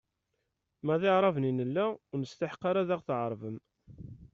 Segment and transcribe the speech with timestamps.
[0.85, 3.57] Ma d Aɛraben i nella, ur nesteḥq ad aɣ-tɛerbem.